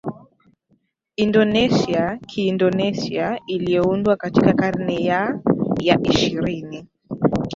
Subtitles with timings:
[1.17, 5.39] Indonesia Kiindonesia iliyoundwa katika karne ya
[5.79, 6.87] ya ishirini